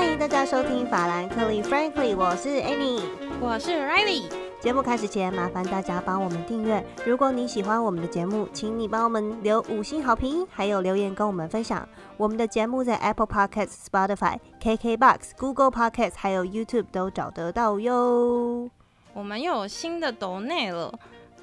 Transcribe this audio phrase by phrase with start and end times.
[0.00, 3.02] 欢迎大家收听法兰克利 Frankly，我是 Annie，
[3.38, 4.32] 我是 Riley。
[4.58, 6.82] 节目开始前，麻烦大家帮我们订阅。
[7.04, 11.86] 如果你喜欢我们的节目，请你帮我们留五星好评，还有留言跟我们分享。
[12.16, 18.70] 我们的节目在 Apple Podcasts、Spotify、KKBox、Google Podcasts 还有 YouTube 都找得到哟。
[19.12, 20.90] 我们又有新的抖内了，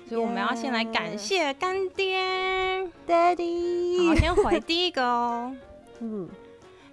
[0.09, 4.07] 所以我们要先来感谢干爹 Daddy。
[4.07, 5.55] 好，先回第一个哦。
[6.01, 6.27] 嗯。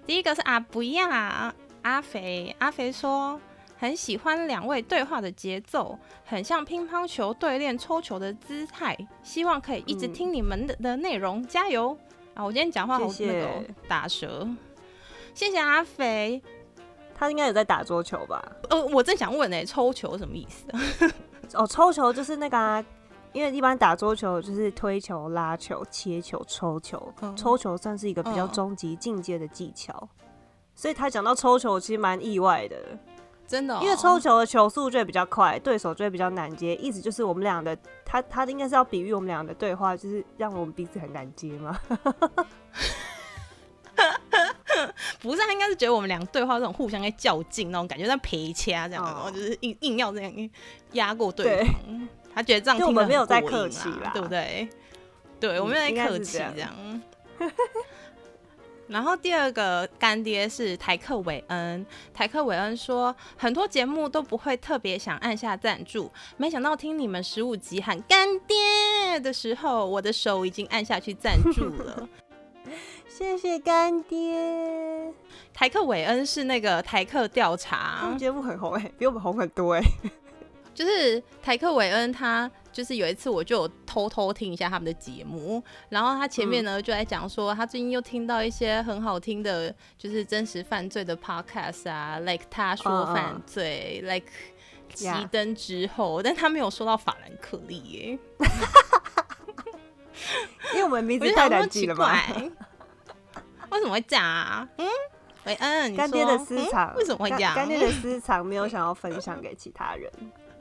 [0.05, 3.39] 第一个是阿不亚阿肥，阿肥说
[3.77, 11.97] 很喜欢两位对话的节奏，很像乒乓球对练抽球的姿态，希望可以一直听你们的的内容，加油
[12.33, 12.43] 啊！
[12.43, 14.47] 我今天讲话好那个打舌，
[15.33, 16.41] 谢谢阿肥，
[17.17, 18.43] 他应该有在打桌球吧？
[18.69, 20.65] 呃，我正想问呢，抽球什么意思？
[21.53, 22.85] 哦，抽球就是那个。
[23.35, 30.07] 因为一般打桌球就是推球、拉球、切球、抽球，抽球算是一个比较终极进阶的技巧，
[30.73, 32.77] 所以他讲到抽球，其实蛮意外的，
[33.45, 41.77] 真的，因为抽球的球速就会比较快，对手就会比较难接，意思就是我们俩的，他他应该是要比喻我们俩的对话，就是让我们彼此很难接吗？
[45.21, 50.49] 不是，他应该是觉得我们俩对话这种互相在较劲那种感觉，在陪掐这样，然后就是硬硬要这样
[50.93, 51.75] 压过对方。
[52.35, 54.69] 他觉得这样听没有在客气啦，对不对？
[55.39, 57.01] 对，我们在客气这样。
[58.87, 61.83] 然后第二个干爹是台克韦恩，
[62.13, 72.07] 台克韦恩说很多节目都不会特别想按下赞助，没想到听你们十五集喊干爹的时候，我的手已经按下去赞助了。
[73.09, 75.11] 谢谢干爹。
[75.51, 79.81] 台克韦恩是那个台客调查节目很红哎，比我们红很多哎。
[80.75, 94.27] 就是台克韦恩，他就是有一次我就偷偷听一下他们的节目，然后他前面呢就在讲说，他最近又听到一些很好听的，就是真实犯罪的 podcast 啊，like 他说犯罪，like
[94.93, 98.19] 熄灯之后，但他没有说到法兰克利耶，
[100.73, 102.13] 因为我们名字太难记了嘛，
[103.71, 104.67] 为什么会这样啊？
[104.77, 104.85] 嗯，
[105.45, 107.55] 韦恩，干爹的私藏为什么会这样？
[107.55, 110.11] 干爹的私藏没有想要分享给其他人。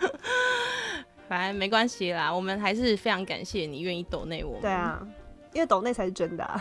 [1.29, 4.61] 反正没关系啦，我们还是非常感谢你愿意抖内我们。
[4.61, 5.01] 对啊，
[5.53, 6.61] 因为抖内才是真的。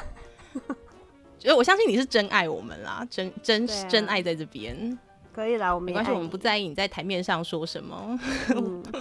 [1.37, 4.97] 所 以我相信你是真爱我们啦，真真真爱在这边。
[5.33, 8.19] 可以啦，我们没关系，我们不在意你在台面上说什么。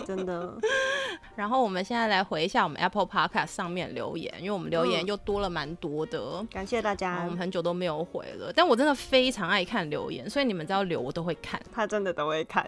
[0.06, 0.52] 真的。
[1.36, 6.44] 然后我们现在来回一下我们 Apple Podcast 上面留言，因为我们留言又多了蛮多的。
[6.50, 11.60] 感谢大家，我们很久都没有回了，但我真的非常爱看留言，所以你们只要留我都会看。
[11.70, 12.66] 他真的都会看。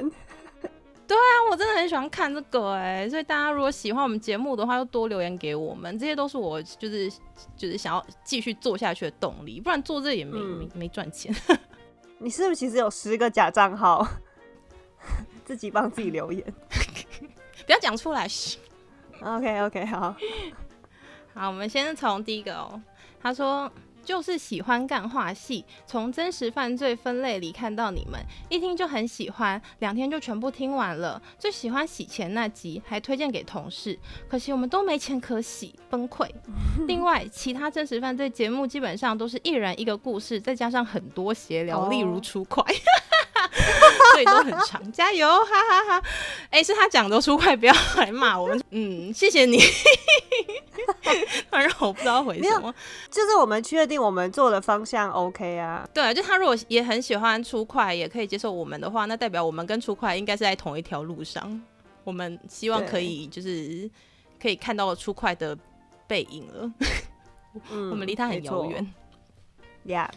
[1.07, 7.11] 对啊，我真的很喜欢看这个哎，所以大家如果喜欢我们节目的话，就多留言给我们，这些都是我就是
[7.57, 11.35] 就是想要继续做下去的动力，不然做这也没没没赚钱。
[12.19, 14.07] 你是不是其实有十个假账号，
[15.45, 16.43] 自己帮自己留言？
[17.67, 18.27] 不要讲出来。
[19.21, 20.17] OK OK，好，
[21.35, 22.81] 好，我们先从第一个哦，
[23.21, 23.71] 他说。
[24.05, 31.21] 就是喜欢干话戏，从真实犯罪分类里看到你们，一听就很喜欢，两天就全部听完了。
[31.39, 33.99] 最喜欢洗钱那集，还推荐给同事，
[34.29, 36.29] 可惜我们都没钱可洗，崩溃。
[36.87, 42.63] 另外，其他真实犯罪节目基本上都是一人一个故事，再加上很多闲聊，例如出快。
[44.13, 46.07] 所以都很长，加油，哈哈哈！
[46.51, 48.63] 哎，是他讲的出快，不要来骂我们。
[48.71, 49.59] 嗯，谢谢你。
[51.51, 52.75] 反正我不知道回什么，
[53.11, 55.89] 就是我们确定我们做的方向 OK 啊。
[55.95, 61.63] 对啊，就他如果也很喜欢出快，也可以接受我们的话，那代表我们跟出快应该是在同一条路上。
[62.03, 63.91] 我们希望可以就是
[64.41, 65.57] 可以看到出快的
[66.07, 66.73] 背影了。
[67.71, 68.95] 嗯，我们离他很遥远。
[69.87, 70.09] Yeah。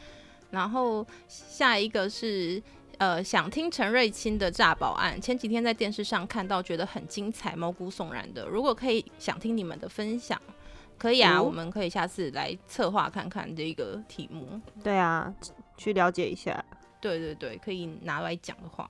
[0.50, 2.62] 然后下一个是。
[3.00, 8.48] 呃，想听陈瑞清的诈保案，前几天在电视上看到，觉得很精彩，毛骨悚然的。
[8.48, 10.42] 如果可以，想听你们的分享，
[10.98, 14.60] 可以啊，我们可以下次来策划看看这个题目。
[14.84, 15.32] 对啊，
[15.78, 16.64] 去了解一下。
[17.00, 18.90] 对对对，可以拿来讲的话，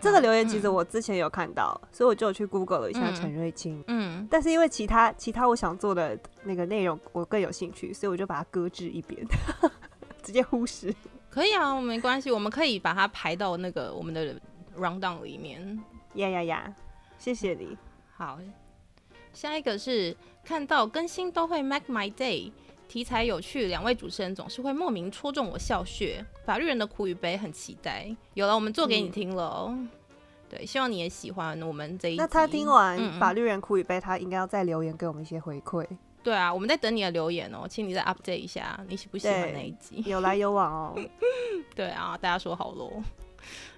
[0.00, 3.82] 这个留言其实我之前有看到，所以我就去 Google 了一下陈瑞清。
[3.88, 9.26] 嗯，但是因为其他其他我想做的那个内容我更有兴趣，所以我就把它搁置一边，
[10.22, 10.94] 直接忽视。
[11.38, 14.34] 可以啊，没关系，我们可以把它排到那个我们的
[14.76, 15.80] rundown 里面。
[16.14, 16.74] 呀呀呀，
[17.16, 17.78] 谢谢你。
[18.16, 18.40] 好，
[19.32, 22.50] 下一个是看到更新都会 make my day，
[22.88, 26.26] 题材有趣，两位主持人总是会莫名戳中我笑穴。
[26.44, 29.72] 法律人的苦与悲很期待，有了，我们做给你听了。
[30.50, 32.16] 对，希望你也喜欢我们这一。
[32.16, 35.86] 那他听完法律人苦与悲，他应该要再留言给我们一些回馈。
[36.28, 40.02] 对啊，我们在等你的留言哦，请你再 update 一下，你喜不喜欢对那一集？
[40.04, 40.94] 有来有往哦。
[41.74, 43.02] 对啊，大家说好喽。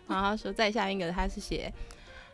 [0.09, 1.73] 然后他说再下一个，他是写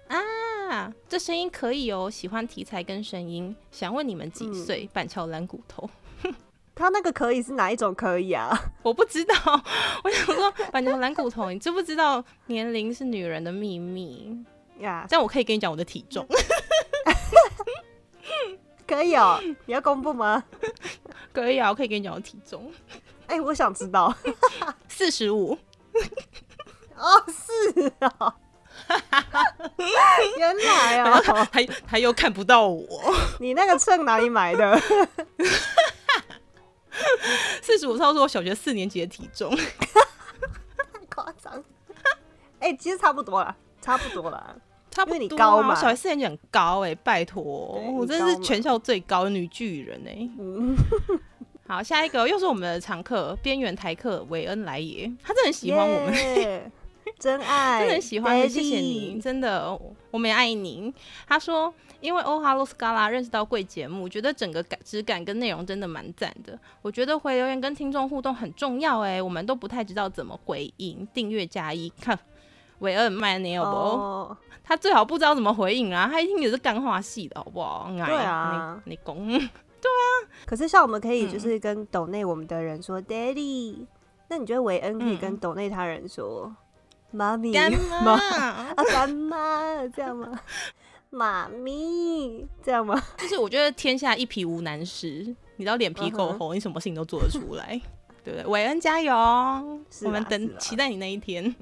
[0.08, 4.88] 啊，这声音可以哦，喜欢题材跟声音，想问你们几岁？
[4.90, 5.86] 板桥蓝骨头，
[6.74, 8.58] 他那个可以是哪一种可以啊？
[8.82, 9.34] 我不知道。
[10.02, 14.34] 我想说板桥蓝骨头，你知不知道年龄是女人的秘密？
[14.78, 16.26] 呀，这样我可以跟你讲我的体重，
[18.86, 19.40] 可以哦。
[19.66, 20.42] 你要公布吗？
[21.32, 22.72] 可以啊，我可以跟你讲我体重，
[23.26, 24.14] 哎、我想知道。
[24.88, 25.58] 四十五。
[26.96, 28.34] 哦，是哦。
[30.38, 32.86] 原来哦，他他又看不到我，
[33.40, 34.80] 你那个秤哪里买的？
[37.62, 39.54] 四十五超是我小学四年级的体重。
[39.56, 41.62] 太夸张。
[42.60, 44.54] 哎、其实差不多啦，差不多啦。
[44.96, 50.75] 差不多、啊，因为你高嘛我小学四年级很高哎、拜托，我真是全校最高的女巨人哎、嗯，
[51.69, 56.70] 好，下一个又是我们的常客，边缘台客韦恩来也，他真的很喜欢我们，耶
[57.20, 59.78] 真爱，真的很喜欢谢谢你，真的，
[60.10, 60.93] 我们也爱你。
[61.28, 66.58] 他说，因为欧哈洛斯卡拉认识到贵节目，觉得整个感质感跟内容真的蛮赞的。
[66.82, 72.19] 我觉得回留言跟听众互动很重要哎、我们都不太知道怎么回应，订阅加一看。
[72.81, 73.70] 韦恩麦尼尔不？
[73.70, 76.08] 哦，他最好不知道怎么回应啊！
[76.11, 77.88] 他一听也是干话系的，好不好？
[77.90, 79.17] 对啊，你你讲，
[80.46, 83.87] 可是像我们可以嗯就是跟抖内我们的人说、Daddy，
[84.28, 86.55] 那你觉得韦恩可以跟嗯抖内他人说
[87.12, 87.73] 妈咪干
[88.05, 88.12] 妈？
[88.75, 90.38] 啊干妈这样吗？
[91.11, 93.00] 妈咪这样吗？
[93.17, 95.08] 就是我觉得天下一匹无难事，
[95.56, 97.81] 你知道脸皮够嗯厚，你什么事情都做得出来，
[98.25, 98.46] 对不对？
[98.46, 99.14] 韦恩加油！
[99.14, 101.55] 我们等期待你那一天。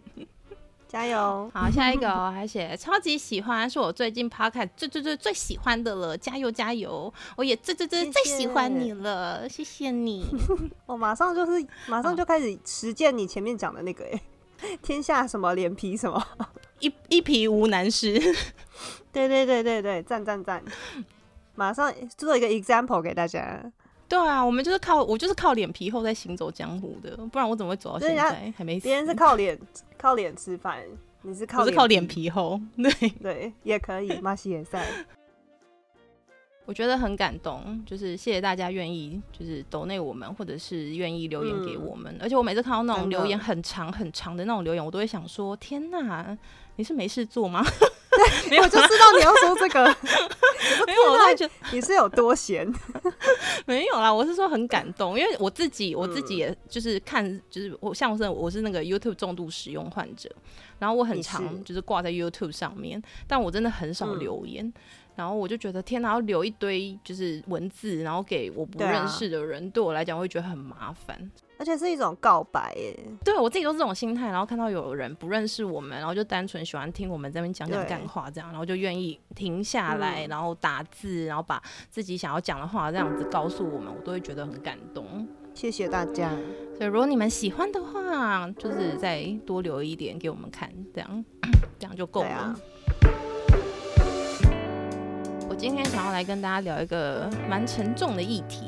[0.94, 1.50] 加油！
[1.52, 7.12] 好，下一个哦，还写超级喜欢，是我最近 podcast 最最最最喜欢的了，加油加油！
[7.37, 10.25] 我也最最最谢最喜欢你了，谢谢你。
[10.87, 14.05] 我马上就是马上就开始实践你前面讲的那个
[14.62, 16.25] 哎、天下什么脸皮什么？
[16.79, 18.12] 一一皮无难事，
[19.11, 20.62] 对对对对对，赞赞赞！
[21.56, 23.61] 马上做一个 example 给大家。
[24.09, 28.85] 对啊，我们就是靠我就是靠脸皮厚在行走江湖的，不然我怎么会走到现在还没死？
[28.85, 29.59] 别人是靠脸
[29.99, 30.83] 靠脸吃饭，
[31.23, 34.87] 你是靠我是靠脸，皮厚，对，对，也可以，马西也赛。
[36.67, 42.17] 我觉得很感动，就是谢谢大家愿意就是抖内我们，或者是愿意留言给我们。
[42.21, 46.37] 而且我每次看到那种留言很长很长的那种留言，我都会想说：天哪，
[46.77, 47.63] 你是没事做吗？
[48.49, 49.85] 没有，我就知道你要说这个，
[50.87, 52.67] 没有，我都会觉得你是有多闲？
[53.67, 54.13] 没有啦。
[54.13, 60.31] 我是说很感动，因为我自己我自嗯己也就是看，就是我像是我是那个 YouTube 重度使用患者，
[60.79, 64.73] 然后我很常就是挂在 YouTube 上面，但我真的很少嗯留言。
[65.17, 71.31] 然后我就觉得天哪，要留一堆就是文字，然后给我不认识的人，对我来讲会觉得很麻烦。
[71.57, 72.99] 而且是一种告白耶。
[73.25, 85.29] 对我自己都是这种心态，然后看到有人不认识我们，然后就单纯喜欢听我们这边讲讲干话这样，然后就愿意停下来，嗯然后打字，然后把自己想要讲的话这样子告诉我们，我都会觉得很感动。
[85.55, 86.31] 谢谢大家。
[86.77, 91.25] 所以如果你们喜欢的话，就是再多留一点给我们看，这样
[91.79, 92.59] 这样就够了。
[95.49, 98.67] 我今天想要来跟大家聊一个蛮沉重的议题，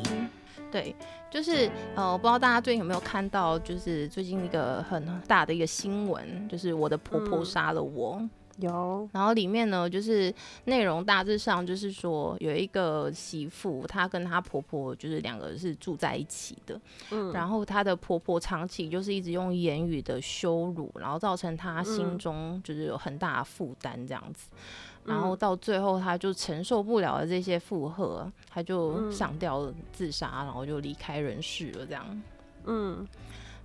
[0.70, 0.94] 对，
[1.30, 8.20] 就是呃，我不知道大家最近有没有看到，就是最近一个很大的一个新闻，就是我的婆婆嗯杀了我。
[8.58, 9.06] 有。
[9.12, 10.32] 然后里面呢，就是
[10.64, 16.80] 内容大致上就是说，有一个媳妇，她跟她婆婆就是两个是住在一起的，
[17.10, 22.18] 嗯，然后她的婆婆长期就是一直用言语的羞辱，然后造成她心嗯。
[22.18, 24.48] 中就是有很大的负担这样子。
[24.52, 24.58] 嗯
[25.06, 32.22] 然后到最后，他就承受不了的这些负荷，他就嗯上吊自杀，然后就离开人世了这样。
[32.64, 33.06] 嗯，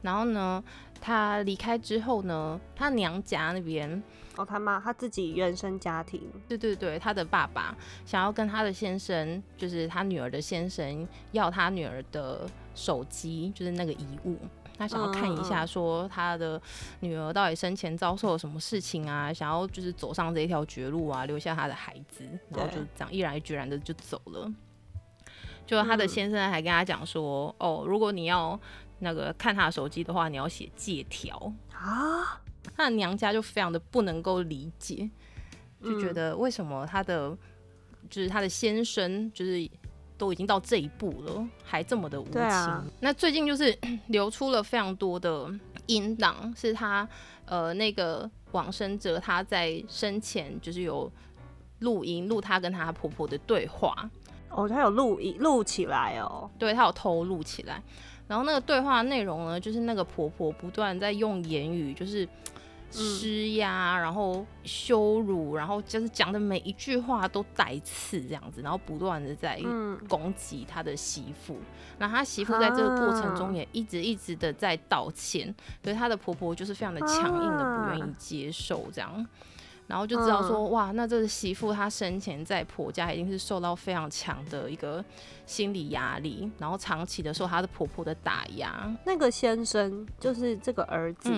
[0.01, 0.63] 然后呢，
[1.01, 4.01] 他离开之后呢，他娘家那边
[4.37, 14.37] 哦，他妈他自己原生家庭，对对对，他的爸爸想要跟他的先生，就是他女儿的先生，要他女儿的手机，就是那个遗物。
[14.77, 16.59] 他想要看一下，说他的
[17.01, 19.31] 女儿到底生前遭受了什么事情啊？
[19.31, 24.51] 想要就是走上这一条绝路啊，留下他的孩子，然后就这样毅然决然的就走了。
[25.65, 28.59] 就他的嗯先生还跟他讲说，哦，如果你要
[28.99, 31.53] 那个看他的手机的话，你要写借条。
[31.71, 32.41] 啊，
[32.75, 35.09] 他的娘家就非常的不能够理解，
[35.83, 37.29] 就觉嗯得为什么他的、
[38.09, 39.69] 就是他的先生就是
[40.21, 42.33] 都已经到这一步了，还这么的无情。
[42.33, 43.75] 对啊那最近就是
[44.09, 45.51] 流出了非常多的
[45.87, 47.07] 音档，是他
[47.45, 51.11] 呃那个往生者他在生前就是有
[51.79, 53.95] 录音录他跟他婆婆的对话。
[54.51, 57.81] 哦，他有录音录起来哦，对他有偷录起来。
[58.27, 62.29] 然后那个对话内容呢，就是那个婆婆不断在用言语，就是
[62.91, 69.59] 施压，然后羞辱，然后就是讲的每一句话都带刺这样子，然后不断的在
[70.07, 71.57] 攻击他的媳妇。
[71.97, 79.25] 那他媳妇在这个过程中也一直一直的在道歉，所以他的婆婆就是非常的强硬的不愿意接受这样。
[79.87, 85.03] 然后就知道说，哇，那这个媳妇她生前在婆家一定是受到非常强的一个
[85.45, 88.89] 心理压力，然后长期的受她的婆婆的打压。
[89.05, 91.29] 那个先生就是这个儿子，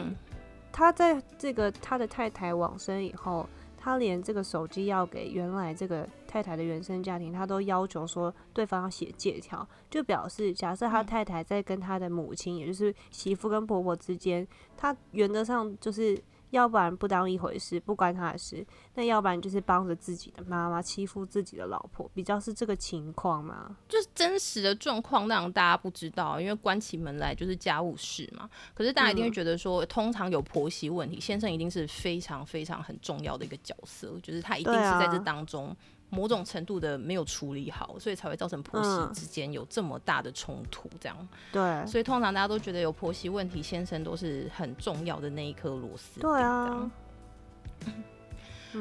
[0.74, 16.22] 他在这个他的太太往生以后，他连这个手机要给原来这个太太的原生家庭，他都要求说对方要写借条，就表示假设他太太在跟他的母亲，也就是媳妇跟婆婆之间，他原则上就是。
[16.54, 23.76] 要不然不当一回事，不关他的事；那要不然就是帮着自己的妈妈欺负自己的老婆，比较是这个情况吗？
[23.90, 28.48] 就是真实的状况，让大家不知道，因为关起门来就是家务事嘛。
[28.76, 35.76] 可是大家一定会觉得说，通常有婆媳问题，先生一定是非常非常很重要的一个角色，就是他一定是在这当中。
[36.14, 40.88] 某种程度的没有处理好，所以才会造成婆媳之间有这么大的冲突。
[41.00, 46.20] 这样，对，所以通常大家都觉得有婆媳问题，先生都是很重要的那一颗螺丝。
[46.20, 46.90] 对啊。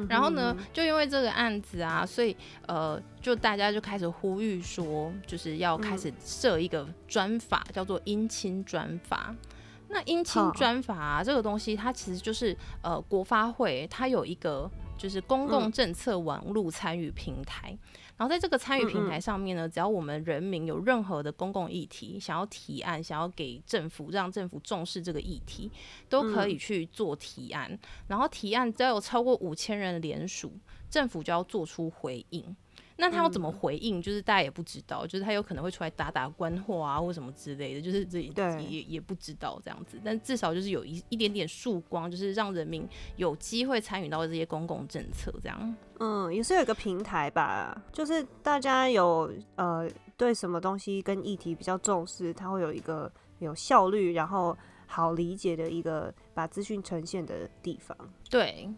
[0.07, 2.35] 然后呢，就因为这个案子啊，所以
[2.67, 9.35] 呃，就大家就开始呼吁说，就是要开始设一个专法，叫做姻亲专法。
[9.89, 14.69] 那姻亲专法这个东西，它其实就是呃，国发会它有一个。
[14.97, 17.77] 就是公共政策网络参与平台，
[18.15, 25.69] 然后在这个参与平台上面呢，只要我们人民有任何的公共议题想要提案，想要给政府让政府重视这个议题，
[26.07, 27.77] 都可以去做提案。
[28.07, 30.53] 然后提案只要有超过五千人联署，
[30.89, 32.55] 政府就要做出回应。
[33.03, 34.01] 那他要怎么回应？
[34.01, 39.99] 就是大家也不知道，就是他有可能会出来打打官话啊，或什么之类的，就是这也也不知道这样子。
[40.05, 45.75] 但至少就是有一一点点曙光，就是让人民有机会参与到这些公共政策这样。
[45.99, 54.57] 嗯，也是有一个平台吧，就是大家有呃对什么东西跟议题比较重视，它会有一个有效率，然后
[54.87, 57.97] 好理解的一个把资讯呈现的地方。
[58.29, 58.69] 对。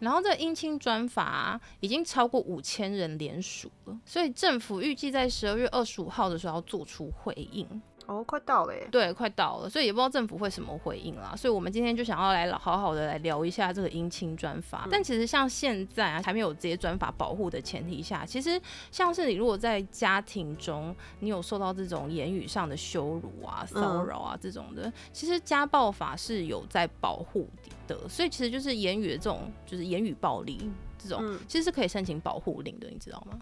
[0.00, 7.80] 然后这姻亲专法已经超过五千人联署了，所以政府预计在十二月二十五号的时候要做出回应。
[8.06, 8.88] 哦，快到了耶！
[8.90, 11.32] 对，快到了，所以也不知道政府会什么回应啦。
[11.36, 14.88] 所以我们今天就想要来好好的来聊一下这个姻亲专法。
[14.90, 27.70] 但其实像现在啊，还没有这些专法保护的前提下，其实像是你如果在家庭中，你有受到这种言语上的羞辱啊、骚扰啊这种的，其实家暴法是有在保护的。
[28.08, 33.38] 所以其实就是言语的这种，就是言语暴力这种，其实是可以申请保护令的，你知道吗？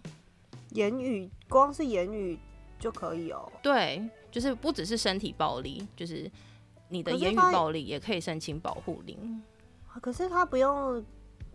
[0.70, 2.38] 言语光是言语
[2.78, 3.50] 就可以哦。
[3.62, 4.08] 对。
[4.30, 6.30] 就是不只是身体暴力，就是
[6.90, 9.42] 你的言语暴力也可以申请保护令。
[10.02, 11.02] 可是他不用，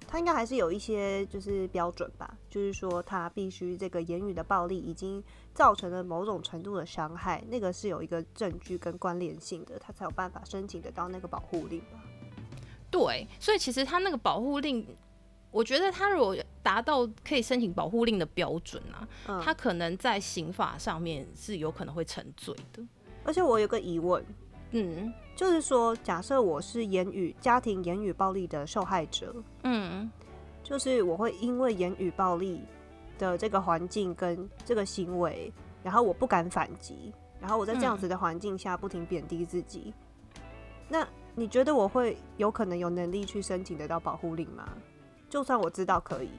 [0.08, 2.36] 他应该还是有一些就是标准吧？
[2.50, 5.24] 就是说他必须这个言语的暴力已经
[5.54, 12.04] 造成了某种程度的伤害，那个是有一个证据跟关联性的，他才有办法申请得到那个保护令吧？
[12.94, 14.88] 对，所以其实他那个保护令。
[15.50, 19.08] 我觉得他如果达到可以申请保护令的标准啊，
[19.40, 22.84] 他可能在刑法上面是有可能会成罪的。
[23.24, 24.26] 而且我有个疑问，
[24.72, 30.10] 嗯，就是说，假设我是言语家庭言语暴力的受害者，嗯，
[30.64, 32.60] 就是我会因为言语暴力
[33.20, 39.94] 的这个环境跟这个行为，然后我不敢反击，然后我在这样子的环境下不停贬低自己，
[40.90, 44.68] 那你觉得我会有可能有能力去申请得到保护令吗？
[45.30, 46.30] 就算我知道可以，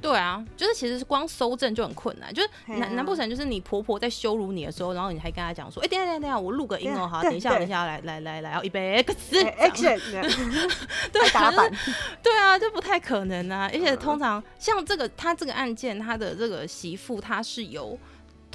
[0.00, 2.32] 对啊，就是其实是光搜证就很困难。
[2.32, 9.30] 就是难难不成就是你婆婆在羞辱你的时候，然后你还跟她讲说：“哎，等下等下等下，我录个音哦，好，等一下等一下，来来来来，要预备 X，
[11.12, 11.70] 对打板，
[12.22, 13.68] 对啊，这不太可能啊。
[13.70, 17.98] 而且通常像这个他这个案件，他的这个媳妇她是有。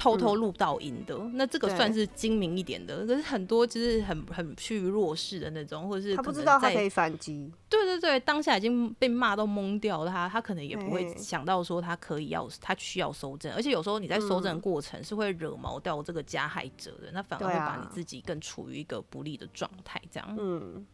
[0.00, 3.06] 偷偷录到音的，那这个算是精明一点的。
[3.06, 7.52] 可是很多就是很很趋于弱势的那种，或者是他不知道他可以反击。
[7.68, 20.34] 对对对，当下已经被骂到懵掉了，他他可能也不会想到说他可以要他需要收证，而且有时候你在收证过程是会惹毛掉这个加害者的，那反而会把你自己更处于一个不利的状态，这样。
[20.40, 20.86] 嗯。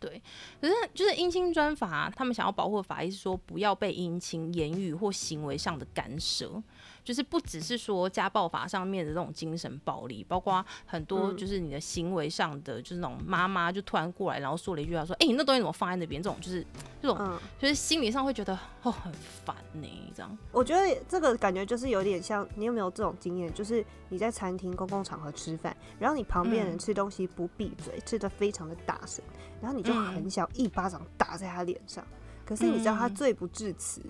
[0.00, 0.22] 对，
[0.60, 6.62] 可是就是姻亲专法，他们想要保护的法医是说，不要被姻亲言语或行为上的干涉。
[7.08, 16.62] 就是不只是说家暴法上面的这种精神暴力，包括很多就是你的行为上的，就是那种妈妈就突然过来，然后说了一句话说：“哎，你那东西怎么放在那边？”这种就是
[17.00, 19.10] 这种，就是心理上会觉得哦很
[19.42, 19.88] 烦呢。
[20.14, 23.50] 这样，我觉得这个感觉就是有点像，你有没有这种经验？
[23.54, 29.24] 就是你在餐厅公共场合吃饭，然后你旁边人吃东西不闭嘴，吃的非常的大声，
[29.62, 32.06] 然后你就很想一巴掌打在他脸上。
[32.44, 34.02] 可是你知道他罪不至此，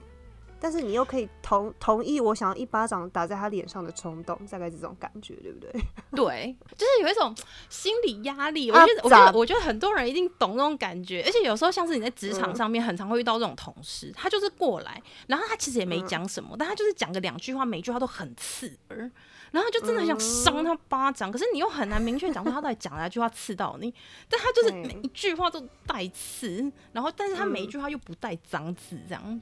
[0.61, 5.71] 但是你又可以同同意我想要一巴掌打在他脸上的冲动，大概这种感觉，对不对？
[6.15, 7.35] 对，就是有一种
[7.69, 8.71] 心理压力。
[8.71, 11.23] 我觉得，我觉得，我觉得很多人一定懂那种感觉。
[11.25, 19.11] 而且有时候像是你在职场上面，很常会遇到这种同事，他就是过来，然后他其实也没讲什么，但他就是讲个两句话，每句话都很刺耳。
[19.50, 23.93] 然后就真的很想扇他巴掌，可是你又很难明确讲出他到底讲哪句话刺到你，
[24.29, 29.41] 但他就是每一句话都带刺，然后但是他每一句话又不带脏字，这样，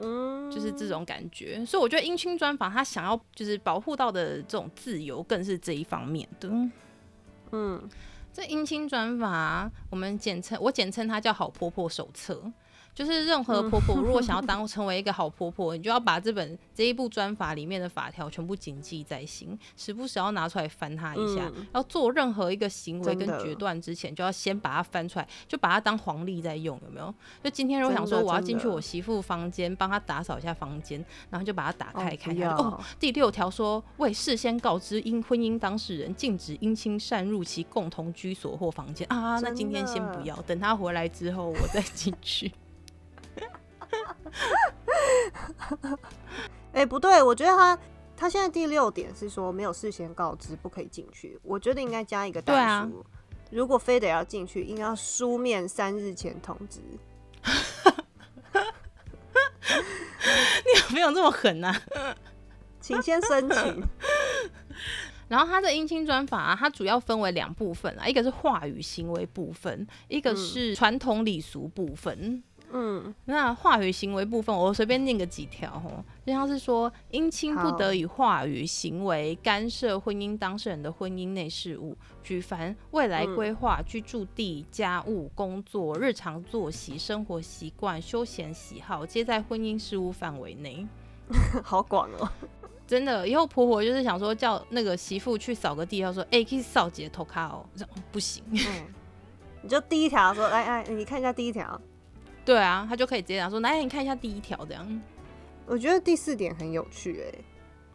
[0.00, 1.64] 嗯，就是这种感觉。
[1.64, 6.50] 所以我觉得英青专访他想要就是保护到的这种自由，更是这一方面的。
[7.52, 7.88] 嗯，
[8.32, 12.42] 这英青专法我们简称我简称它叫好婆婆手册。
[12.96, 21.52] 就是任何婆婆如果想要当成为一个好婆婆，你就要把这本这一部专法里面的法条全部谨记在心，时不时要拿出来翻它一下。
[21.74, 27.14] 要做任何一个行为跟决断之前，就要先把它翻出来，就把它当黄历在用，有没有？
[27.44, 32.54] 就今天如果想说我要进去我媳妇房间帮她打扫一下房间，然后就把它打开看一下。
[32.54, 39.38] 哦，第六条说未事先告知因婚姻当事人，禁止姻亲擅入其共同居所或房间啊。
[39.40, 42.50] 那今天先不要，等他回来之后我再进去。
[46.72, 47.78] 哎，不对，我觉得他
[48.16, 53.04] 他现在第六点是说没有事先告知不可以进去，我觉得应该加一个代书，
[53.50, 56.80] 如果非得要进去，应该要书面三日前通知。
[60.64, 61.74] 你有没有这么狠呢？
[62.80, 63.82] 请先申请。
[65.28, 72.16] 然后他的姻亲专法啊，它主要分为两部分啊，一个是话语行为部分，一个是传统礼俗部分。
[72.20, 72.42] 嗯，
[73.24, 90.86] 那话语行为部分，我随便念个几条哦，就像是说，姻亲不得以话语行为干涉婚姻当事人的婚姻内事务，举凡未来规划、居住地、家务、工作、日常作息、生活习惯、休闲喜好，皆在婚姻事务范围内。
[91.64, 92.28] 好广哦，
[92.86, 97.66] 真的，以后婆婆就是想说叫那个媳妇去扫个地，要说哎，可以扫姐头卡哦，
[98.12, 98.44] 不行。
[98.52, 98.86] 嗯，
[99.62, 101.80] 你就第一条说，来哎，你看一下第一条。
[102.46, 105.02] 对啊，他就可以直接讲说：“来，你看一下第一条，这样。”
[105.66, 107.34] 我觉得第四点很有趣，哎，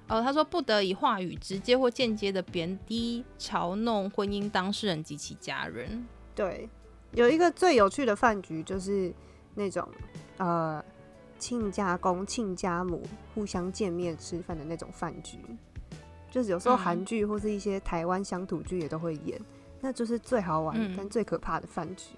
[0.09, 6.05] 哦，他说不得以话语直接或间接的贬低、嘲弄婚姻当事人及其家人。
[6.35, 6.69] 对，
[7.13, 9.13] 有一个最有趣的饭局，就是
[9.55, 9.87] 那种
[10.35, 10.83] 呃
[11.39, 13.01] 亲家公、亲家母
[13.33, 15.39] 互相见面吃饭的那种饭局，
[16.29, 19.39] 就是有时候韩剧或是一些台湾乡土剧也都会演，
[19.79, 22.15] 那就是最好玩但最可怕的饭局。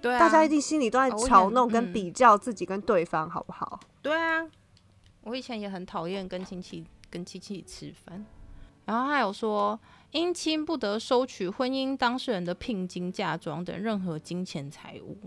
[0.00, 3.80] 对啊，大家一定心里都在嘲弄跟比较自己跟对方，好不好？
[4.00, 4.46] 对啊，
[5.22, 8.24] 我以前也很讨厌跟亲戚跟亲戚吃饭，
[8.84, 9.78] 然后还有说，
[10.12, 15.18] 姻亲不得收取婚姻当事人的聘金、嫁妆等任何金钱财物。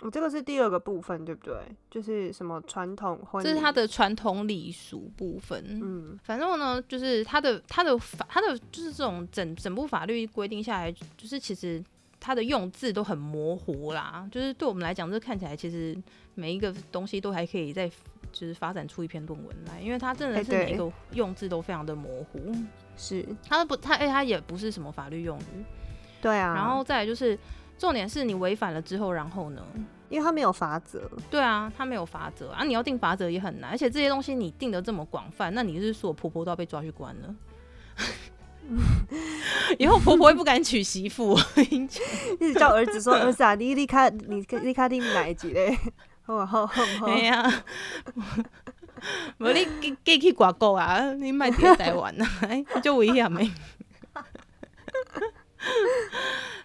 [0.00, 1.56] 我这个是第二个部分，对不对？
[1.90, 5.64] 就是什么传统婚，这是他的传统礼俗部分。
[5.82, 11.82] 嗯，反正呢，就是他的他的法，他的就是这种整整部法律规定下来，就是其实。
[12.24, 15.94] 它的用字都很模糊啦，就是对我们来讲，这看起来其实
[16.34, 17.86] 每一个东西都还可以再
[18.32, 22.40] 就是发展出一篇论文来，因为它真的是每一个用字都非常的模糊。
[22.96, 25.64] 是，它不，它哎，它也不是什么法律用语。
[26.22, 26.54] 对啊。
[26.54, 27.38] 然后再来就是，
[27.76, 29.62] 重点是你违反了之后，然后呢？
[30.08, 31.10] 因为它没有法则。
[31.30, 37.34] 对啊，它没有法则啊，你要定法则也很难，而且这些东西你定的这么广泛，那你是说婆婆都要被抓去关了？
[39.78, 41.38] 以后婆婆会不敢娶媳妇，
[41.70, 41.86] 一
[42.38, 45.76] 直叫儿子说：“儿子啊，你你看你你看听哪一集嘞？”
[46.26, 47.64] 好好好，哎呀，
[49.38, 51.12] 无你给给去挂钩啊！
[51.12, 53.44] 你买点台湾啊，哎，就危险没？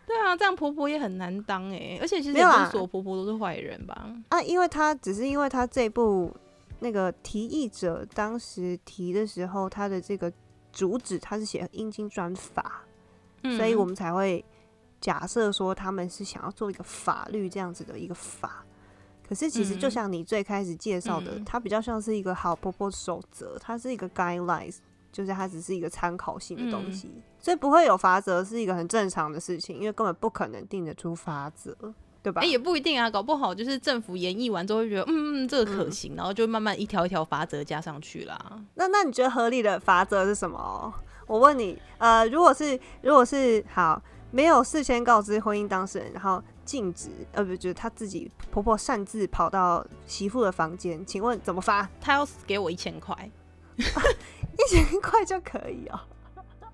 [0.07, 4.07] 对啊，这样婆婆也很难当哎，而且其实不是所有婆婆都是坏人吧？
[4.29, 6.33] 啊，因为她只是因为她这部
[6.79, 10.31] 那个提议者当时提的时候，她的这个。
[10.79, 12.83] 主旨他是写阴茎专法，
[13.57, 14.45] 所以我们才会
[15.01, 18.63] 假设说他们是想要做一个法律这样子的一个法。
[19.27, 24.77] 可是其实就像你最开始介绍的，它比较像是一个好婆婆守则，它是一个 guidelines，
[25.11, 27.11] 就是它只是一个参考性的东西，
[27.41, 31.75] 所以不会有法则是一个很正常的事情，因为根本不可能定得出法则。
[32.21, 32.41] 对吧？
[32.41, 38.59] 哎、也不一定啊，搞不好就是政府研议完之后会觉得，嗯，嗯这个可行，然后就慢慢一条一条法则加上去啦。
[38.75, 40.93] 那那你觉得合理的法则是什么？
[41.27, 44.01] 我问你，呃，如果是如果是好
[44.31, 51.87] 没有事先告知婚姻当事人，然后禁止呃不就是她自己婆婆擅自跑到媳妇的房间，请问怎么罚？
[52.01, 53.31] 她要给我一千块，
[53.77, 55.99] 一千块就可以哦、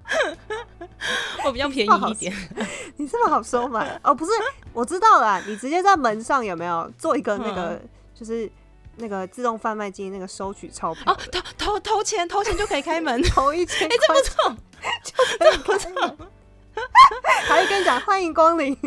[1.45, 2.33] 我比较便宜一点。
[2.97, 4.13] 你这么好收买哦？
[4.13, 4.31] 不是，
[4.73, 7.79] 我知道了啊，你直接在门上有没有做一个那个，
[8.13, 8.49] 就是
[8.97, 13.21] 那个自动贩卖机那个收取钞票哦，投投投钱，投钱就可以开门。
[13.29, 14.57] 投一千哎、这块不错，
[15.03, 16.17] 就可以开门，
[17.47, 18.77] 还会跟你讲欢迎光临。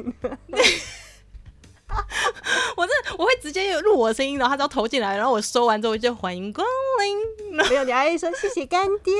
[2.76, 6.66] 我这我会直接录我的声音，然后他只要投进来，然后我收完之后就欢迎光
[7.00, 9.14] 临，没有，你还说谢谢干爹。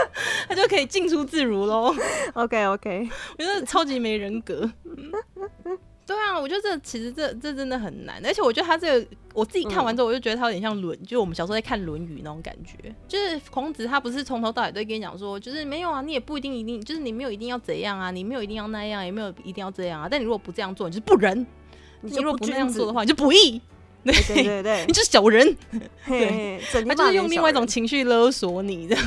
[0.48, 1.94] 他就可以进出自如喽。
[2.34, 3.08] OK OK，
[3.38, 4.70] 我觉得超级没人格。
[6.06, 12.94] 对啊，我觉得这其实这这真的很难，而且我觉得他这个我自己看完之后，我就觉得他有点像《论》，就是我们小时候在看《论语》那种感觉。
[13.06, 20.08] 就是孔子他不是从头到尾都会跟你讲说，就是没有啊，你也不一定一定，就是你没有一定要怎样啊，你没有一定要那样，也没有一定要这样啊。
[20.10, 21.44] 但你如果不这样做，你就是不仁；
[22.00, 23.60] 你就如果不那样做的话，你就不义。
[24.02, 25.54] 对对对对 你，就是小人。
[26.04, 29.04] 嘿嘿，整天他就是用另外一种情绪勒索你这样。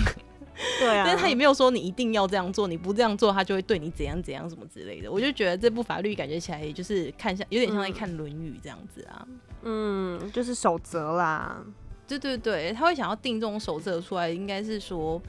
[0.80, 5.12] 对啊，但是他也没有说你一定要这样做，你不这样做，他就会对你怎样怎样什么之类的。
[5.12, 9.28] 我就觉得这部法律感觉起来也就是看像有点像在看《论语》这样子啊。
[9.64, 11.64] 嗯，就是守则啦。
[12.08, 15.22] 对对对，他会想要定这种守则出来，应该是说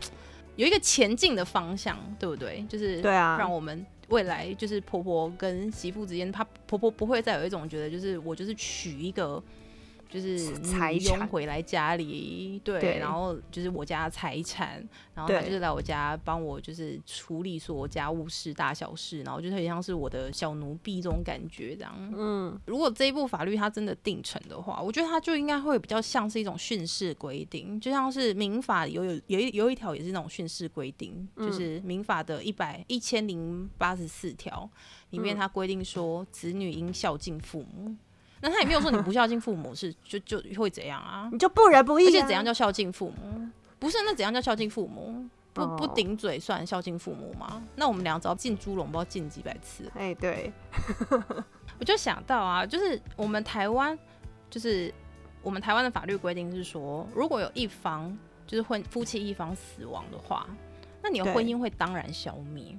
[0.56, 2.64] 有一个前进的方向，对不对？
[2.68, 9.42] 就是对啊让我们未来就是婆婆跟媳妇之间，她婆婆不会再有一种觉得就是我就是娶一个。
[10.12, 11.18] 就是财产。
[11.18, 12.98] 佣回来家里，对，对。
[12.98, 21.94] 然后就是我家的财产，然后他就是来我家帮我就是处理所有家务事大小事，然后就是很像是我的小奴婢这种感觉这样。
[22.16, 31.46] 嗯，如果这一部法律它真的定成的话，我觉得它就应该会比较像是一种训示规定，就像是民法有有有一有一条也是那种训示规定，嗯。
[31.46, 34.68] 就是民法的一百一千零八十四条
[35.10, 35.38] 里面嗯。
[35.38, 37.94] 它规定说子女应孝敬父母。
[38.42, 41.30] 那他也没有说你不孝敬父母是就就会怎样啊？
[41.32, 43.48] 你就不仁不义、啊，而且怎样叫孝敬父母？
[43.78, 45.24] 不是，那怎样叫孝敬父母？
[45.54, 47.62] 不不哦顶嘴算孝敬父母吗？
[47.76, 49.90] 那我们俩只要进猪笼，不知道进几百次。
[49.94, 50.52] 哎，对，
[51.78, 53.98] 我就想到啊，就是我们台湾，
[54.48, 54.92] 就是
[55.42, 60.46] 我们台湾的法律规定是说，如果有一方就是婚夫妻一方死亡的话，
[61.02, 62.74] 那你的婚姻会当然消灭，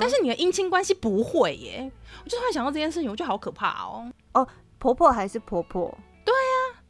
[0.00, 1.92] 但是你的姻亲关系不会耶。
[2.24, 4.48] 我就突然想到这件事情，我觉得好可怕哦哦。
[4.84, 6.82] 婆婆还是婆婆，对呀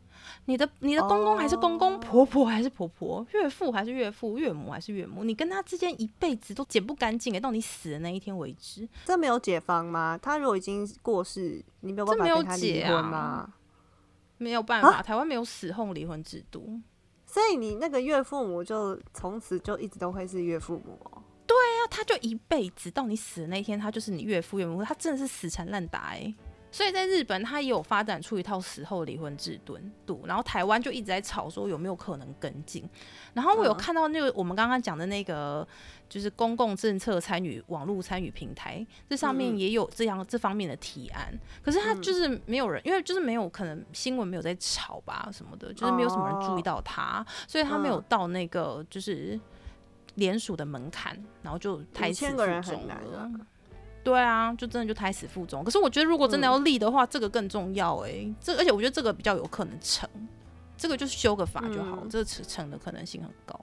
[0.47, 8.89] 你的你的公公还是公公，哦婆婆还是婆婆，岳父还是岳父，岳母还是岳母，你跟他之间一辈子都剪不干净哎，到你死的那一天为止。
[9.05, 10.19] 这没有解方吗？
[10.21, 13.55] 他如果已经过世，你没有办法跟他离解啊婚吗？
[14.39, 16.81] 没有办法，啊台湾没有死后离婚制度。
[17.25, 21.23] 所以你那个岳父母就从此就一直都会是岳父母哦。
[21.47, 26.35] 那他就一辈子到你死的那一天，他就是你岳父岳母，他真的是死缠烂打哎、
[26.75, 29.57] 所以在日本，他也有发展出一套死后离婚制
[30.05, 32.83] 度，然后台湾就一直在吵说有没有可能跟进。
[33.33, 35.65] 然后我有嗯看到那个我们刚刚讲的那个，
[36.09, 41.33] 就是公共政策参与网络参与平台，这上面也有这样这方面的提案。
[41.63, 49.39] 可是他嗯就是没有人，因为就是没有可能新闻没有在吵吧什么的，就是没有什么人注意哦到他，所以他没有嗯到那个就是
[50.17, 53.31] 联署的门槛，然后就胎死5000腹个人很中难了啊。
[54.05, 55.65] 对啊，就真的就胎死腹中。
[55.65, 60.09] 可是我觉得如果真的嗯要立的话，这个更重要哎、这而且我觉得这个比较有可能成，
[60.77, 63.59] 这个就是修个法就好，嗯这个成成的可能性很高。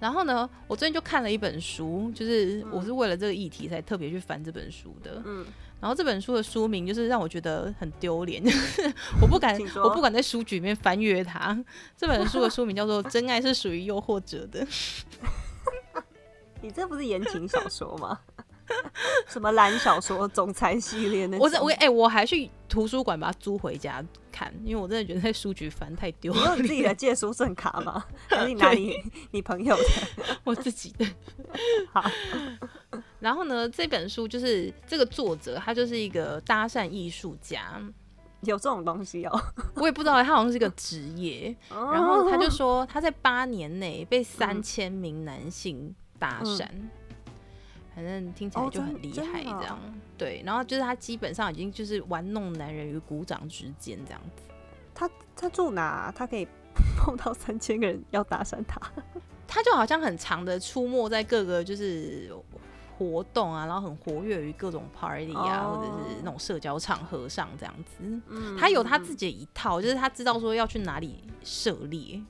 [0.00, 5.22] 然后呢，我最近就看了一本书，就是我是为了这个议题才特别去翻这本书的。
[5.24, 5.46] 嗯，
[5.80, 11.56] 然后这本书的书名就是让我觉得很丢脸， 就是我不敢我不敢在书局里面翻阅它。
[11.96, 14.66] 这本书的书名叫做《真爱是属于诱惑者的》。
[16.60, 18.18] 你这不是言情小说吗？
[19.28, 21.44] 什么蓝小说、总裁系列那种？
[21.44, 26.94] 我在我哎、我还去图书馆把它租回家看，因为我真的觉得在书局翻太丢你有你自己的。
[26.94, 28.04] 借书证卡吗？
[28.28, 28.96] 还是你拿你
[29.32, 29.84] 你朋友的？
[30.44, 31.06] 我自己的。
[31.92, 32.02] 好，
[33.20, 37.80] 然后呢，这本书就是这个作者，他就是一个搭讪艺术家，
[38.42, 39.40] 有这种东西哦。
[39.74, 41.54] 我也不知道他好像是个职业。
[41.70, 46.66] 然然后他就说他在八年内被嗯三千名男性搭讪。
[47.94, 49.78] 反正听起来哦就很厉害，这样、
[50.18, 50.42] 对。
[50.44, 54.42] 然后就是他基本上已经就是玩弄男人于股掌之间这样子。
[54.94, 56.12] 他他住哪？
[56.14, 56.46] 他可以
[56.98, 58.80] 碰到三千个人要搭讪他。
[59.46, 62.32] 他就好像很长的出没在各个就是
[62.98, 68.20] 活活动啊，然后很活跃于各种 party 啊，哦或者是那种社交场合上这样子。
[68.28, 72.20] 嗯他有他自己的一套，就是他知道说要去哪里涉猎。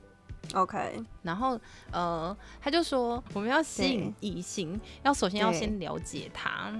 [0.53, 1.59] OK，然后，
[1.91, 6.71] 呃，他就说我们要吸引异性，要首先要先了解他。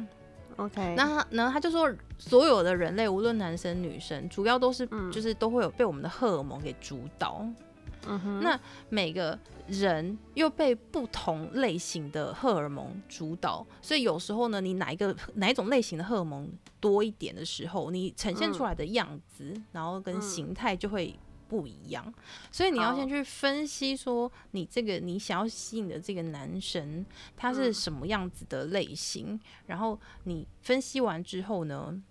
[0.58, 7.45] OK，那他呢，他就说所有的人类，无论男生女生，主要都是、嗯就是都会有被我们的荷尔蒙给主导。
[8.08, 16.49] 嗯哼，那每个人又被不同类型的荷尔蒙主导，所以有时候呢，你哪一个哪一种类型的荷尔蒙
[16.80, 21.19] 多一点的时候，你呈现出来的样子，然后跟嗯形态就会。
[21.47, 22.13] 不一样，
[22.51, 27.05] 所以你要先去分析说，你这个你想要吸引的这个男神，
[27.38, 32.01] 他是嗯什么样子的类型，然后你分析完之后呢，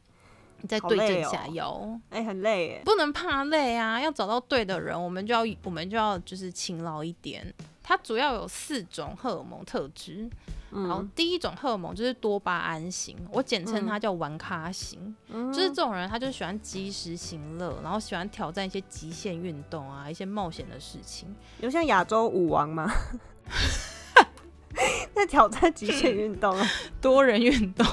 [0.61, 2.01] 你再对症下药。
[2.11, 2.81] 哎、很累。
[2.85, 7.53] 不能怕累啊，要找到对的人，我们就要我们就要就是勤劳一点。
[7.87, 10.29] 它主要有四种荷尔蒙特质，
[10.70, 21.33] 然后嗯，第一种荷尔蒙就是多巴胺型，我简称它叫玩咖型，就是这种人他就喜欢及时行乐，然后喜欢挑战一些极限运动啊，一些冒险的事情。
[21.61, 22.90] 有像亚洲舞王吗？
[25.14, 26.66] 在挑战极限运动啊，
[27.01, 27.87] 多人运动，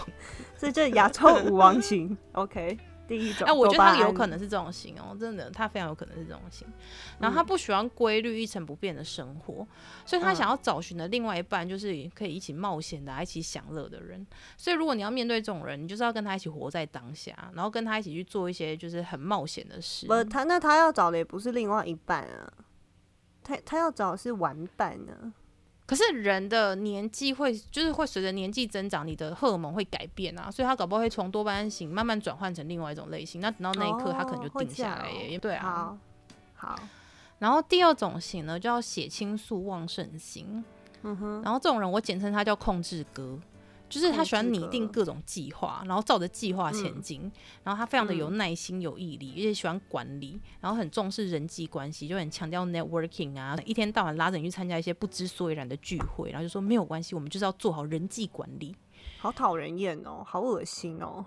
[0.58, 2.17] 所以这亚洲舞王型。
[2.34, 2.77] OK，
[3.12, 3.45] 第一种。
[3.45, 6.65] 哎、我觉得他有可能是这种型哦，真的，他非常有可能是这种型。
[7.19, 9.67] 然嗯后他不喜欢规律一成不变的生活，
[10.06, 14.26] 所以他嗯想要找寻的另外一半就是可以一起冒险的啊、一起享乐的人。
[14.56, 20.08] 所以如果你要面对这种人，你就是要跟他一起活在当下，然后跟他一起去做一些就是很冒险的事。
[20.08, 22.54] 不，他那他要找的也不是另外一半啊，
[23.43, 25.34] 他他要找的是玩伴呢、
[25.91, 33.41] 可是人的年纪会就是会随着年纪增长，你的荷尔蒙会改变啊，所以他搞不好会从多巴胺型慢慢转换成另外一种类型。
[33.41, 35.38] 那等到那一刻，他可能就定下来耶。
[35.38, 35.97] 对啊。
[36.56, 36.80] 好，好，
[37.39, 40.63] 然后第二种型呢，叫血清素旺盛型。
[41.04, 43.38] 嗯哼，然后这种人我简称他叫控制哥，
[43.91, 47.32] 就是他喜欢拟定各种计划，然后照着计划前嗯进。
[47.63, 58.75] 然后他非常的有嗯耐心、有毅力，而且喜欢管理，然后很重视人际关系，就很强调 networking 啊，一天到晚拉着你去参加一些不知所以然的聚会，然后就说没有关系，我们就是要做好人际管理。
[59.19, 61.25] 好讨人厌哦，好恶心哦，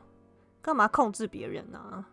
[0.63, 2.05] 干嘛控制别人呢、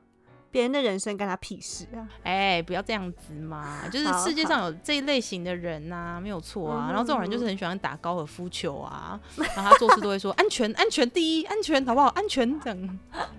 [0.51, 2.07] 别人的人生干他屁事啊！
[2.23, 3.87] 哎，不要这样子嘛！
[3.89, 6.87] 就是世界上有这一类型的人呐、没有错啊。
[6.89, 9.19] 然后这种人就是很喜欢打高尔夫球啊，
[9.55, 12.07] 然后他做事都会说安全，安全第一，安全好不好？
[12.07, 12.99] 安全等。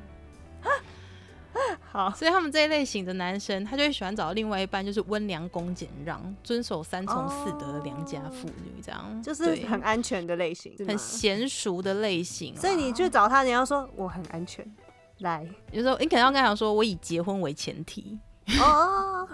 [1.91, 12.57] 好，所以他们这一类型的男生，他就会喜欢找另外一半，就是温良恭俭让、遵守三从四德的良家妇女，这样就是很安全的类型，很娴熟的类型。
[12.57, 14.67] 所以你去找他，你要说我很安全，
[15.23, 18.19] 来有时候你可能要跟他讲说，我以结婚为前提。
[18.61, 19.27] 哦，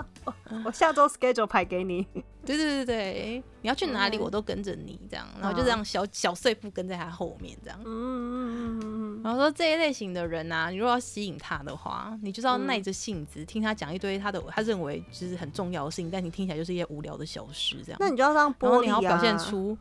[0.64, 2.06] 我下周 schedule 排给你。
[2.44, 7.78] 对对对对，你要去哪里嗯我都跟着你，这样，然后就这样小小碎步跟在他后面，这样。
[7.84, 17.98] 嗯嗯嗯嗯然后说这一类型的人呐、你如果要吸引他的话，你就是要嗯耐着性子、听他讲一堆他的他认为就是很重要的事情，但你听起来就是一些无聊的小事这样。
[18.00, 19.76] 那你就要让玻璃啊，你要表现出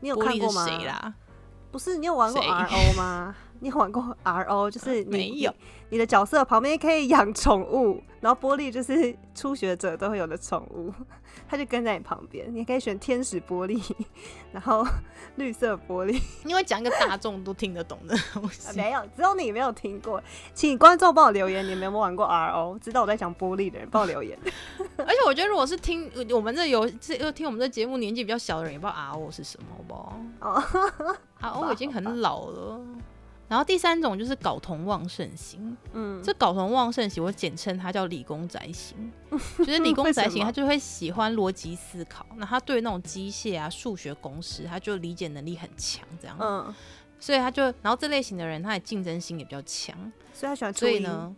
[0.00, 0.66] 你有看过吗？
[0.66, 1.14] 谁啦？
[1.72, 3.34] 不是，你有玩过 RO 吗？
[3.60, 4.70] 你有玩过 RO？
[4.70, 5.54] 就是你没有
[5.90, 10.92] 你，的角色旁边可以养宠物，然后玻璃就是初学者都会有的宠物，
[11.48, 12.52] 它就跟在你旁边。
[12.54, 13.80] 你可以选天使玻璃，
[14.52, 14.84] 然后
[15.36, 16.20] 绿色玻璃。
[16.44, 18.76] 因为讲一个大众都听得懂的东啊西。
[18.76, 20.20] 没有，只有你没有听过，
[20.52, 22.78] 请观众帮我留言，你们有没有玩过 RO？
[22.80, 24.36] 知道我在讲玻璃的人帮我留言。
[24.96, 32.80] 而且我觉得，如果是听我们这游这又听我们这节目年纪比较小的人，也不知道 RO 是什么，好不好哦，？RO 已经很老了。
[33.48, 39.12] 然后第三种就是睾酮旺盛型，嗯，这睾酮旺盛型我简称它叫理工宅型，
[39.58, 46.74] 就是理工宅型，他就会喜欢逻辑思考，那他对那种机械啊、数学公式，他就理解能力很强，这样，嗯，
[47.20, 49.94] 所以他就，然后这类型的人，他的竞争心也比较强，
[50.32, 50.72] 所以他喜欢。
[50.72, 51.36] 所以呢，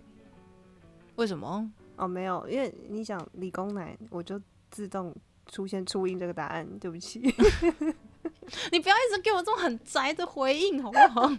[1.17, 1.69] 为什么？
[1.97, 4.41] 哦，没有，因为你想理工男，我就
[4.71, 5.13] 自动
[5.51, 7.35] 出现初音这个答案，对不起。
[8.73, 11.31] 你不要一直给我这种很宅的回应，好不好？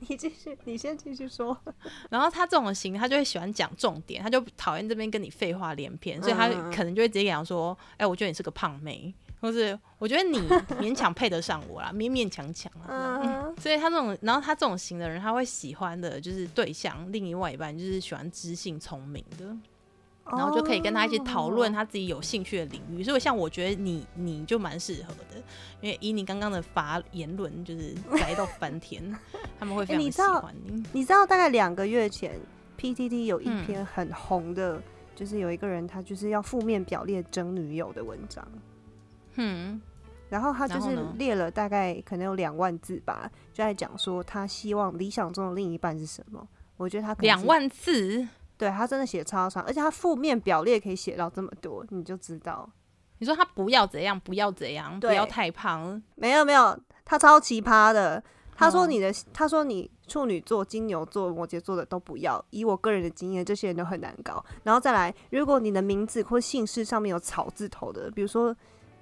[0.00, 1.56] 你继续，你先继续说。
[2.08, 10.38] 然后他这种型，他就会喜欢讲重点，他就讨厌这边跟你废话连篇，所以他可能就会直接讲说：“哎、我觉得你是个胖妹，或是我觉得你
[10.80, 13.20] 勉强配得上我啦，勉勉强强啦。
[13.22, 19.54] 嗯，所以他这种，然后他这种型的人，他会喜欢的就是对象，另外一半就是喜欢知性聪明的，
[20.32, 21.74] 然后就可以跟他一起讨论哦。
[21.74, 23.02] 他自己有兴趣的领域。
[23.02, 25.42] 所以像我觉得你你就蛮适合的，
[25.80, 29.02] 因为以你刚刚的发言论，就是宅到翻天，
[29.58, 30.82] 他们会非常喜欢你。
[30.92, 32.38] 你知道，大概两个月前
[32.78, 34.82] ，PTT 有一嗯篇很红的，
[35.14, 38.46] 就是有一个人他就是要负面表列征女友的文章。
[39.36, 39.80] 嗯，
[40.28, 46.46] 然后他就是列了大概可能有两万字吧，就在讲说他希望理想中的另一半是什么。
[46.76, 48.26] 我觉得他两万字，
[48.58, 52.68] 对他真的写超长，而且他负面表列可以写到这么多，你就知道。
[53.20, 58.22] 你说他不要怎样，不要怎样，不要太胖，没有没有，他超奇葩的。
[58.54, 62.44] 他说哦你的，他说你处女座、金牛座、摩羯座的都不要。
[62.50, 64.44] 以我个人的经验，这些人都很难搞。
[64.64, 68.54] 然后再来，如果你的名字或姓氏上面有草字头的，比如说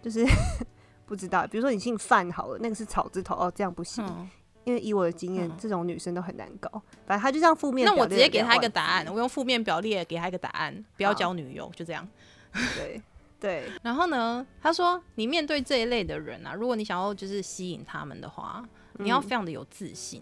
[0.03, 0.27] 就是
[1.07, 4.05] 不知道，比如说你姓范好了，那个是草字头哦，这样不行。
[4.07, 4.29] 嗯，
[4.67, 6.69] 因为以我的经验，嗯这种女生都很难搞。
[7.07, 12.07] 反正她就这样负面那我直接给她一个答案，我用负面表列给她一个答案，不要交女友，就这样。
[12.75, 13.01] 对
[13.39, 20.21] 对， 然后呢，他说你面对这一类的人啊，如果你想要就是吸引他们的话，你要嗯非常的有自信，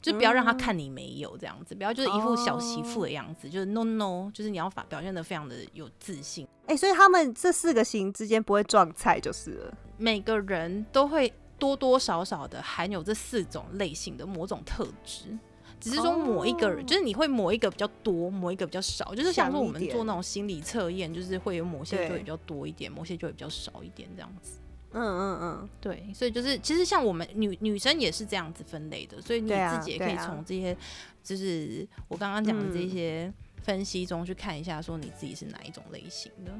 [0.00, 6.48] 就不要让他看你没有这样子，不要就是一副小媳妇的样子，就是 no no，就是你要把表现的非常的有自信。
[6.66, 9.74] 哎、所以他们这四个型之间不会撞菜就是了。
[9.98, 15.36] 每个人都会多多少少的含有这四种类型的某种特质。
[15.78, 24.58] 只是说某一个人哦就是你会某一个比较多，某一个比较少，就是像说我们做那种心理测验，就是会有某些就会比较多一点，某些就会比较少一点这样子。
[24.92, 30.74] 嗯嗯嗯，对，所以就是其实像我们女女生也是这样子分类的，所以你自己也可以从这些，
[31.22, 36.52] 就是我刚刚讲的这嗯些分析中去看一下，说你自己是哪一种类型的。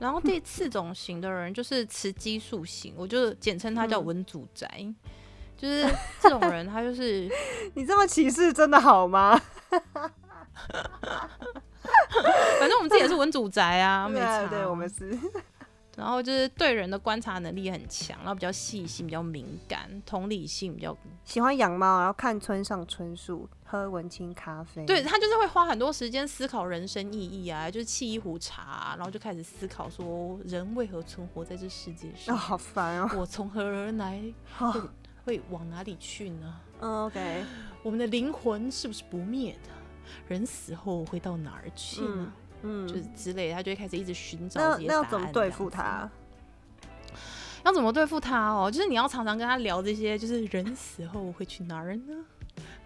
[0.00, 4.66] 然后第四种型的人就是雌激素型，我就简称他叫嗯文祖宅，
[5.56, 5.86] 就是
[6.20, 7.30] 这种人，他就是
[7.74, 9.40] 你这么歧视真的好吗？
[12.58, 14.46] 反正我们自己也是文祖宅啊，没错啊。
[14.48, 15.18] 对，我们是。
[16.00, 24.86] 然后就是对人的观察能力很强，然后比较细心，比较敏感，同理性比较喜欢养猫，然后看村上春树，喝文青咖啡。
[24.86, 33.10] 对他就是会花很多时间思考人生意义啊，就是沏一壶茶啊、然后就开始思考说人为何存活在这世界哦，上，好烦哦。
[33.18, 34.22] 我从何而来，
[34.58, 36.60] 哦会会往哪里去呢？
[36.80, 37.44] 嗯，OK，
[37.84, 39.70] 我们的灵魂是不是不灭的？
[40.26, 42.08] 人死后会到哪儿去呢？
[42.10, 42.32] 嗯，
[42.62, 46.08] 就是之类的，他就会开始一直寻找那要怎么对付他？
[47.64, 48.70] 要怎么对付他哦？
[48.70, 52.24] 就是你要常常跟他聊这些，就是人死后会去哪儿呢？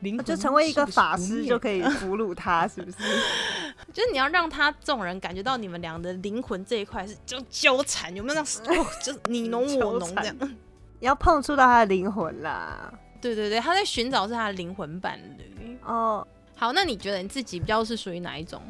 [0.01, 2.99] 灵魂就成为一个法师就可以俘虏他，是不是？
[3.93, 10.37] 就是你要让他这种人感觉到你们俩的灵魂这一块是就纠缠，有没有那种哦， 就是你侬我侬这样？
[11.01, 12.93] 你要碰触到他的灵魂啦。
[13.21, 15.79] 对对对，他在寻找是他的灵魂伴侣。
[15.85, 18.61] 哦，好，那你觉得你自己比较是属于哪一种？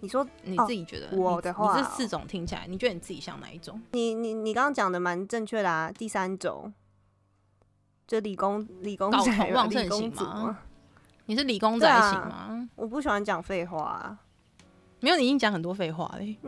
[0.00, 3.80] 你说你哦自己觉得你我的话哦你这四种听起来，你觉得你自己像哪一种？
[3.92, 6.72] 你你你刚刚讲的蛮正确的啊，第三种。
[8.06, 10.56] 就理工理工睾仔旺盛型吗，
[11.24, 12.68] 你是理工仔型吗？
[12.76, 14.18] 我不喜欢讲废话啊。
[15.00, 16.38] 没有，你已经讲很多废话嘞。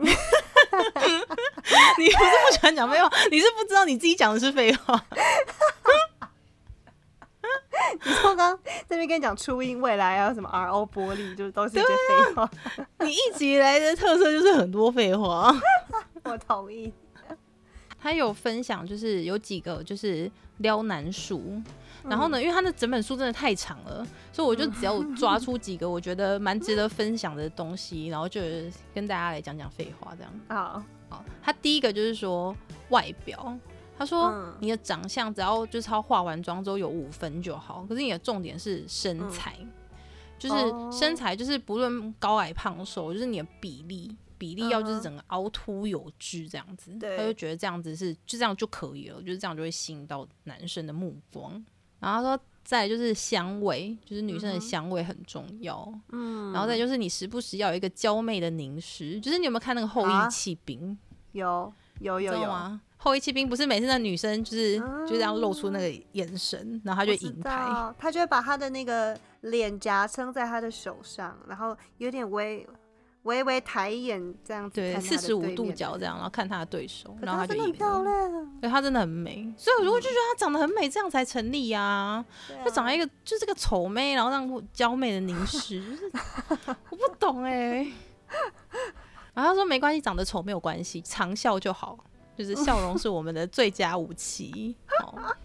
[1.97, 4.95] 你不是不喜欢讲废话，你是不知道你自己讲的是废话。
[8.03, 12.49] 你说刚刚这边跟你讲初音未来啊什么 RO 玻璃，就是都是一些废话。
[12.99, 15.53] 你一直以来的特色就是很多废话。
[16.23, 16.93] 我同意。
[18.01, 21.61] 他有分享，就是有几个就是撩男书，
[22.05, 28.39] 然后呢，因为他的整本书真的太长了，所以我就只要抓出几个我觉得蛮值得分享的东西，然后就
[28.93, 30.31] 跟大家来讲讲废话这样。
[30.47, 32.55] 好，好，他第一个就是说
[32.87, 33.53] 外表，
[33.99, 39.55] 他说嗯你的长相只要就是他化完妆之后有五分就好，可是你的重点是身材，
[40.39, 44.15] 就是哦身材就是不论高矮胖瘦，就是你的比例。
[44.39, 51.51] 比例要就是整个凹凸有致这样子，对他就觉得这样子是就这样就可以了，就是这样就会吸引到男生的目光。
[51.99, 55.93] 然后他说再就是香味，就是女生的香味很重要。
[56.13, 60.97] 嗯，然后再就是你时不时要有一个娇媚的凝视，就是你有没有看那个后啊羿弃兵？
[61.33, 62.79] 有有有？
[63.01, 67.49] 后羿弃兵不是每次那女生就是、嗯就这样露出那个眼神，然后他就我知会银牌。
[67.49, 72.67] 道，他就会把他的那个脸颊撑在他的手上，然后有点微
[73.23, 78.03] 微微抬眼这样子对，四十五度角这样，然后看他的对手，然后他就很漂。
[78.03, 82.23] 亮，对，她真的很美，所以我如果就觉得她长得很美，这样才成立啊！
[82.47, 82.63] 对啊。
[82.65, 86.11] 就长了一个就是个丑妹，然后让我娇媚的凝视， 就是
[86.89, 87.87] 我不懂哎、
[89.33, 91.97] 然后他说没关系，长得丑没有关系，长笑就好，
[92.39, 94.73] 就是笑容是我们的最佳武器。
[95.03, 95.35] 哦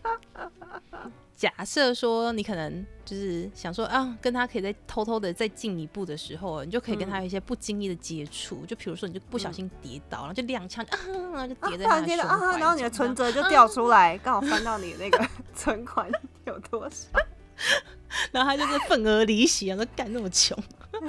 [1.37, 10.87] 假设说你可能就是想说啊，跟他可以再偷偷的再进一步的时候，你就可以跟他有一些不经意的接触，就比如说你就不小心跌倒，然后就踉跄啊，
[11.33, 16.08] 然后就啊，跌在突然间的他的胸怀啊，然后你的存折就掉出来，刚好翻到你那个 存款
[16.46, 17.08] 有多少？
[18.31, 20.56] 然后他就是愤而离席，然后干那么穷。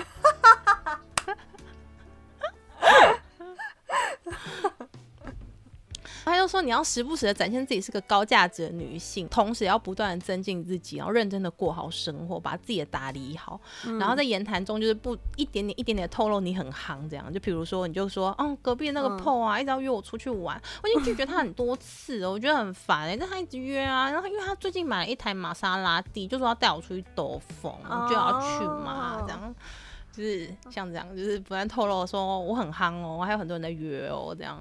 [6.25, 13.59] 他就说你要时不时的展现自己是个高价值的女性，同时要不断的增进自己，然后认真的过好生活，把自己的打理好，
[13.99, 17.31] 然后在言谈中就是不一点点一点点透露你很夯这样。
[17.31, 27.71] 就比如说你就说，嗯，隔壁那个嗯 PO 啊，一直要约我出去玩，我已经拒绝他很多次了，我觉得很烦哎、但他一直约啊，然后因为他最近买了一台玛莎拉蒂，就说要带我出去兜风，
[28.09, 29.55] 就要去嘛，这样。
[30.11, 34.57] 就是像这样，就是不断透露说我很夯哦，还有很多人在约哦，这样。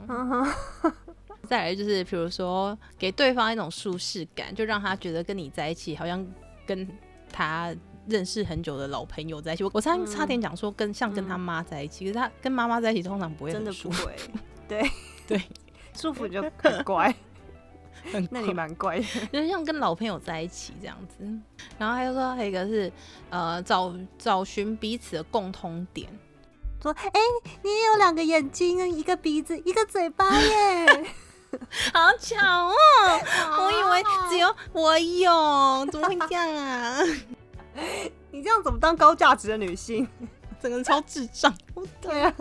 [1.44, 6.26] 再来就是比如说给对方一种舒适感，就让他觉得跟你在一起好像
[6.66, 6.88] 跟
[7.30, 7.74] 他
[8.08, 9.64] 认识很久的老朋友在一起。
[9.64, 14.16] 我我差差点讲说跟像跟他妈在一起，可是他跟妈妈在一起通常不会真的不会，
[14.66, 14.82] 对
[15.28, 15.42] 对，
[15.94, 17.14] 舒服就很乖，
[18.12, 19.04] 很那你蛮乖的。
[19.32, 21.24] 就是像跟老朋友在一起这样子。
[21.78, 22.92] 然后还有说还有一个是
[23.30, 26.08] 呃找找寻彼此的共通点。
[26.82, 27.20] 说，哎、
[27.62, 30.86] 你也有两个眼睛，一个鼻子，一个嘴巴耶。
[31.92, 32.36] 好巧
[32.66, 32.74] 哦！
[33.58, 36.98] 我以为只有我有，怎么会这样啊？
[38.30, 40.06] 你这样怎么当高价值的女性？
[40.60, 41.52] 整个人超智障。
[42.00, 42.34] 对啊，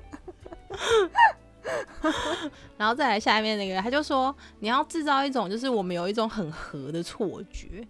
[2.78, 7.88] 然后再来下面那个，他就说你要制造一种就是我们有一种很合的错觉，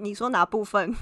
[0.00, 0.94] 你说哪部分？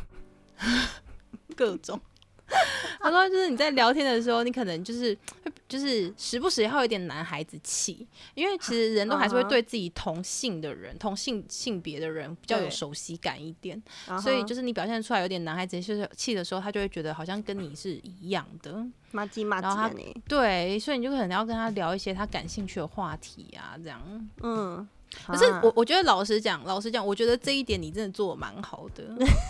[1.57, 2.01] 各种。
[3.01, 18.85] 他说就是你在聊天的时候，你可能就是会就是时不时会有一点男孩子气，因为其实人都还是会对自己同性的人、同性性别的人比较有熟悉感一点，啊所以就是是你表现出来有点男孩子气的时候，他就会觉得好像跟你是一样的。
[19.13, 19.89] 麻鸡麻然后他。
[20.27, 24.29] 对，所以你就可能要跟他聊一些他感兴趣的话题啊，这样。
[24.43, 24.89] 嗯，
[25.25, 29.05] 可是啊我我觉得老实讲，老实讲，我觉得这一点你真的做的蛮好的。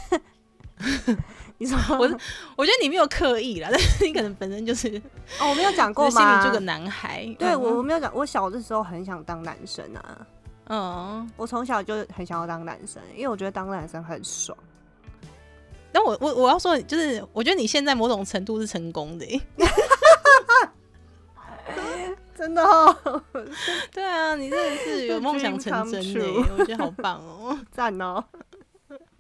[1.61, 2.09] 你说我
[2.57, 4.89] 我觉得你没有刻意啦， 但是你可能本身就是
[5.41, 6.39] 哦，我没有讲过就是心？
[6.39, 7.25] 里就个男孩。
[7.39, 10.27] 对嗯我我没有讲，我小的时候很想当男生啊，
[10.69, 14.57] 嗯，我从小就很想要当男生，因为我觉得当男生很爽。
[15.91, 19.41] 但我我我要说，就是我觉得你现在某种程度是成功的欸。
[22.37, 23.23] 真的哦，
[23.93, 26.25] 对啊，你真的是有梦想成真的
[26.57, 27.59] 我觉得好棒哦。
[27.73, 28.23] 赞哦。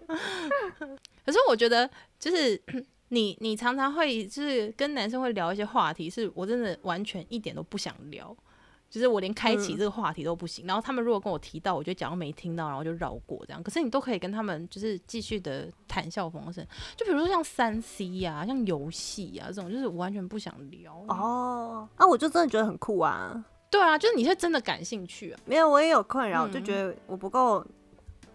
[1.25, 1.89] 可是我觉得，
[2.19, 2.61] 就是
[3.11, 8.35] 你你常常会就是跟男生会聊一些话题，是我真的完全一点都不想聊，
[8.91, 10.67] 就是我连开启嗯这个话题都不行。
[10.67, 13.63] 然后他们如果跟我提到，我就假装没听到，然后就绕过这样。
[13.63, 20.95] 可是你都可以跟他们就是继续的谈笑风生，就比如说像三 C 呀、像游戏呀这种，就是我完全不想聊。
[21.09, 23.45] 哦，啊，我就真的觉得很酷啊。
[23.71, 25.41] 对啊，就是你是真的感兴趣啊。
[25.45, 27.63] 没有，我也有困扰，嗯就觉得我不够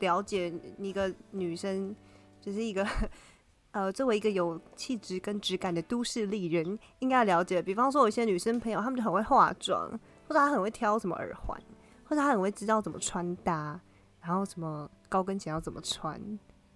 [0.04, 1.95] 了解一个女生，
[2.41, 2.86] 就是一个
[3.72, 7.62] 呃，作为一个有气质跟质感的都市丽人，应该了解。
[7.62, 9.89] 比方说，有一些女生朋友，她们就很会化妆，
[10.28, 11.58] 或者她很会挑什么耳环，
[12.04, 13.80] 或者她很会知道怎么穿搭，
[14.22, 16.22] 然后什么高跟鞋要怎么穿，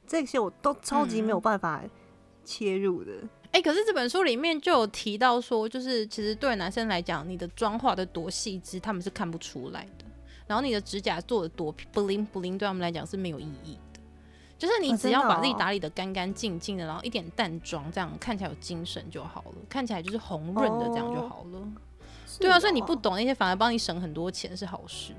[0.07, 1.83] 这些我都超级没有办法
[2.45, 3.11] 切入的。
[3.51, 10.05] 哎、可是这本书里面就有提到说，就是其实对男生来讲，你的妆化的多细致，他们是看不出来的。
[10.47, 13.99] 然后你的指甲做的多 bling bling，对他们来讲是没有意义的。
[14.57, 21.61] 就是你只要把自己哦打理的干干净净的，然后一点淡妆，这样看起来有精神就好了，看起来就是红润的这样就好了。
[22.39, 25.13] 对啊，所以你不懂懂那些，反而帮你省很多钱是好事。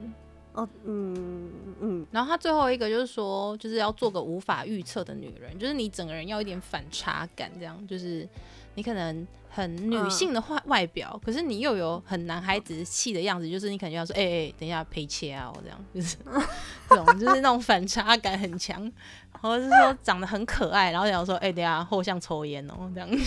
[0.54, 1.50] 哦，嗯
[1.80, 8.28] 嗯，然后他最后一个就是说，就是要做个无法预测的女人，就是你整个人要一点反差感，这样就是
[8.74, 9.24] 你可能
[9.58, 16.16] 很女性的外外表，可是你又有很男孩子气的样子，就是你可能要说，哎、哎、等一下赔钱啊，我这样就是
[16.88, 18.80] 这种，就是那种反差感很强，
[19.42, 23.10] 或者是说长得很可爱，然后想说，哎、等一下后巷抽烟哦，这样，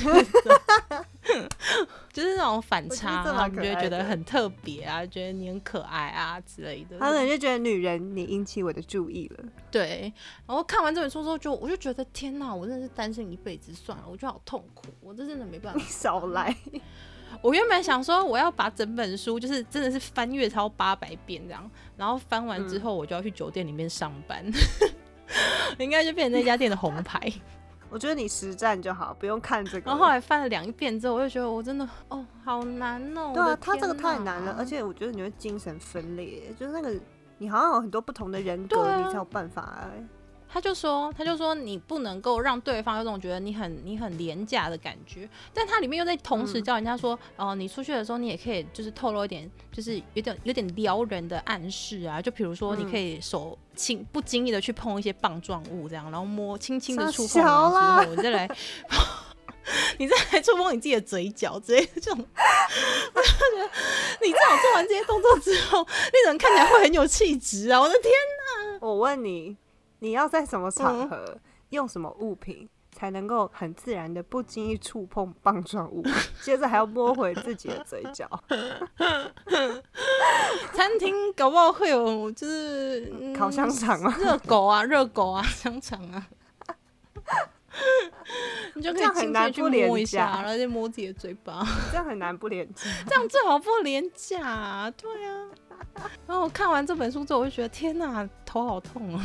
[2.13, 6.97] 就是那种反差，然后你就会觉得很特别啊，觉得你很可爱啊之类的。
[6.97, 9.43] 他可能就觉得女人你引起我的注意了。
[9.69, 10.11] 对，
[10.47, 15.79] 然后看完这本书之后就，我就觉得天哪，我真的是单身一辈子算了，我觉得好痛苦，我这真的没办法。
[15.87, 16.55] 少来，
[17.41, 24.45] 我原本想说我要把整本书就是真的是翻阅超八百遍这样，然后翻完之后我就要去酒店里面上班，
[25.79, 27.31] 应该就变成那家店的红牌。
[27.89, 29.89] 我觉得你实战就好，不用看这个。
[29.91, 33.31] 然后后来翻了两遍之后，我就觉得我真的哦好难哦。
[33.33, 36.97] 对啊他这个太难了，而且我觉得你会精神分裂，就是那个
[37.37, 40.07] 你好像有很多不同的人格，啊你才有办法、欸。
[40.53, 46.63] 他就说，他就说你不能够让对方有种觉得你很你很廉价的感觉，但他里面又在同时嗯。
[46.63, 58.49] 教人家说，哦、你出去的时候你也可以就是透露一点，就是有点有点撩人的暗示啊，就比如说你可以手轻不经意的去碰一些棒状物这样，然后摸轻轻的触碰之后，你再来
[59.97, 63.69] 你再来触碰你自己的嘴角之类的这种，我就觉得
[64.25, 67.79] 你最好做完这些动作之后，那人看起来会很有气质啊！
[67.79, 68.11] 我的天，
[68.81, 69.55] 我问你，
[70.03, 71.37] 你要在什么场合、
[71.69, 76.03] 用什么物品才能够很自然的不经意触碰棒状物，
[76.41, 78.27] 接着还要摸回自己的嘴角？
[80.73, 84.15] 餐厅搞不好会有就是、嗯烤香肠啊？
[84.17, 86.27] 热狗啊，热狗啊， 香肠啊。
[88.73, 92.89] 你就可以很亲切去摸一下，然后就摸自己的嘴巴，这样很难不廉价。
[93.07, 94.91] 这样最好不廉价、啊。
[94.91, 95.47] 对啊。
[96.25, 99.23] 然后我看完这本书之后，我就觉得天哪，头好痛啊！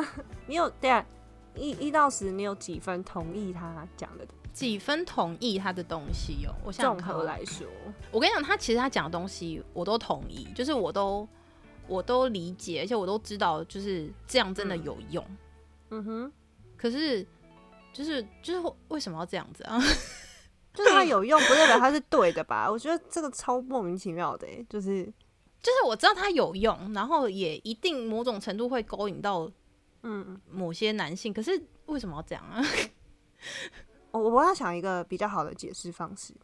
[0.46, 1.04] 你有对啊，
[1.54, 4.26] 一一到十，你有几分同意他讲的？
[4.52, 6.52] 几分同意他的东西哦？
[6.62, 7.66] 我综合来说，
[8.10, 11.26] 我跟你讲，他其实他讲的东西我都同意，就是我都
[11.86, 15.24] 我都理解，而且我都知道，就是这样真的有用。
[15.88, 16.32] 嗯哼，
[16.76, 17.26] 可是
[17.94, 19.80] 就是就是为什么要这样子啊？
[20.74, 22.70] 就是他有 用，不代表他是对的吧？
[22.70, 25.04] 我觉得这个超莫名其妙的、欸，就是
[25.62, 29.50] 就是我知道它有用，然后也一定某种程度会勾引到
[30.02, 32.62] 嗯，某些男性，可是为什么要这样啊？
[34.12, 36.34] 我我要想一个比较好的解释方式。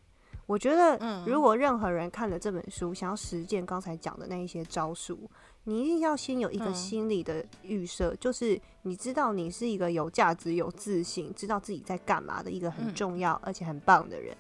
[0.46, 5.30] 我觉得，嗯如果任何人看了这本书，想要实践刚才讲的那一些招数，
[5.64, 14.34] 你一定要先有一个嗯心理的预设，就是你知道你是一个有价值、有自信，知道自己在干嘛的一个很嗯重要而且很棒的人。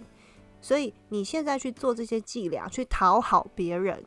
[0.62, 4.02] 所以你现在去做这些伎俩，去讨好别人，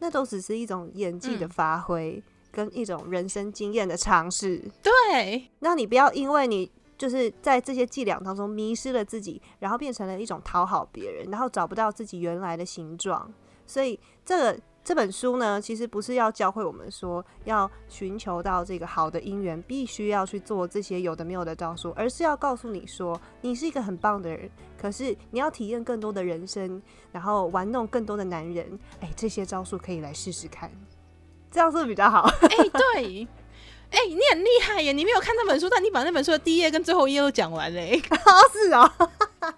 [0.00, 2.20] 那都只是一种演技的嗯发挥，
[2.54, 4.62] 跟一种人生经验的尝试。
[4.80, 13.30] 对，那你不要因为你就是在这些伎俩当中迷失了自己，然后变成了一种讨好别人，然后找不到自己原来的形状。
[13.66, 26.80] 所以这个这本书呢，其实不是要教会我们说要寻求到这个好的姻缘，必须要去做这些有的没有的招数，而是要告诉你说，你是一个很棒的人，可是你要体验更多的人生，
[27.10, 28.78] 然后玩弄更多的男人。
[29.00, 30.70] 哎，这些招数可以来试试看，
[31.54, 32.22] 这样是不是比较好？
[32.42, 33.28] 哎、对，
[33.90, 34.92] 哎、你很厉害耶！
[34.92, 38.02] 你没有看那本书，但你把那本书的第一页跟最后一页都讲完嘞。
[38.10, 38.16] 哦，
[38.52, 38.90] 是哦，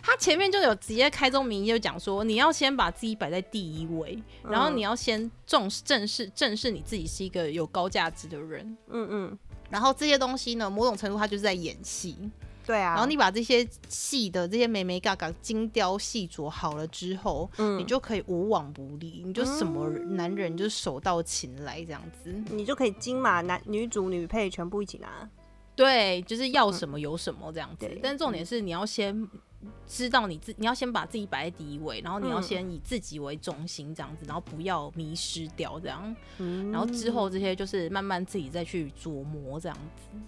[0.00, 8.76] 他前面就有直接开宗明义就讲说，你要先把自己摆在第一位，然后嗯你要先重视正视正视你自己是一个有高价值的人。
[8.90, 9.38] 嗯嗯，
[9.70, 12.16] 然后这些东西呢，某种程度他就是在演戏。
[12.64, 22.32] 对啊，然后你把这些细的这些美眉嘎嘎精雕细琢好了之后，嗯你就可以无往不利，你就什么男人就手到擒来这样子。
[22.50, 25.28] 你就可以金马男女主女配全部一起拿。
[25.76, 27.86] 对，就是要什么有什么这样子。
[27.86, 29.28] 对但重点是你要先
[29.88, 36.14] 知道你自，你要先把自己摆在第一位，然后你要嗯先以自己为中心这样子，然后不要迷失掉这样。
[36.38, 40.18] 嗯然后之后这些就是慢慢自己再去琢磨这样子。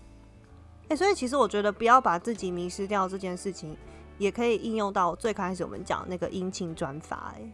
[0.89, 3.76] 哎、所以其实我觉得不要把自己迷失掉这件事情，
[4.18, 7.34] 也可以应用到最开始我们讲那个姻亲转法。
[7.37, 7.53] 哎，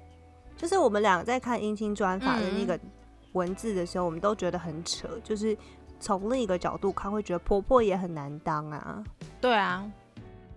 [0.56, 2.78] 就是我们两个在看姻亲转法的那个
[3.32, 5.56] 文字的时候，我们都觉得很扯，就是
[5.98, 9.02] 从另一个角度看，会觉得婆婆也很难当啊。
[9.40, 9.90] 对啊，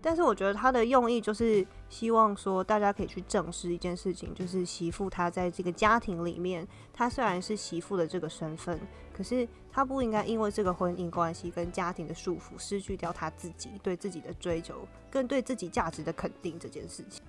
[0.01, 8.79] 但是我觉得他的用意就是希望说，大家可以去正视一件事情，就是媳妇她在这个家庭里面，她虽然是媳妇的这个身份，
[9.15, 17.21] 可是她不应该因为这个婚姻关系跟家庭的束缚，失去掉他自己对自己的追求，跟对自己价值的肯定这件事情。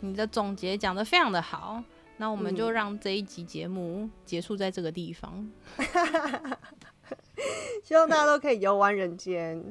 [0.00, 1.84] 你的总结讲得非常的好。
[2.16, 5.46] 那我们就嗯让这一集节目结束在这个地方。
[7.84, 9.62] 希望大家都可以游玩人间，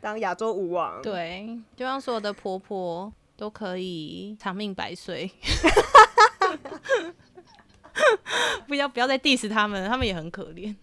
[0.00, 5.30] 当亚洲舞王。，对，就让所有的婆婆都可以长命百岁。
[8.66, 10.74] 不要不要再 diss 他们，他们也很可怜。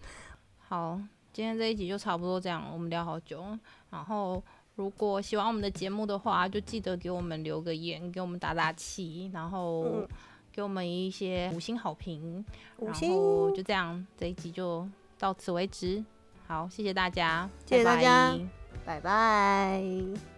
[0.68, 1.00] 好，
[1.32, 3.42] 今天这一集就差不多这样，我们聊好久。
[3.88, 4.42] 然后，
[4.74, 10.08] 如果喜欢我们的节目的话，就记得给我们留个言，给我们打打气，然后嗯
[10.52, 12.44] 给我们一些五星好评。
[12.78, 14.86] 然五星后就这样，这一集就
[15.18, 16.04] 到此为止。
[16.46, 18.32] 好，谢谢大家，谢谢大家
[18.84, 20.37] 拜拜拜拜。